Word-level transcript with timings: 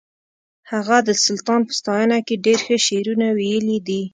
هغه 0.71 0.97
د 1.07 1.09
سلطان 1.25 1.61
په 1.67 1.73
ستاینه 1.79 2.17
کې 2.27 2.35
ډېر 2.45 2.59
ښه 2.65 2.77
شعرونه 2.87 3.27
ویلي 3.39 3.77
دي 3.87 4.01